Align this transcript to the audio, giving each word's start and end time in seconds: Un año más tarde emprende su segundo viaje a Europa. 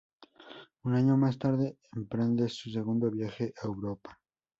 Un 0.83 0.95
año 0.95 1.15
más 1.15 1.37
tarde 1.37 1.77
emprende 1.93 2.49
su 2.49 2.71
segundo 2.71 3.11
viaje 3.11 3.53
a 3.61 3.67
Europa. 3.67 4.17